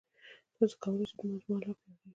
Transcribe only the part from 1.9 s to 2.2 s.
کړئ.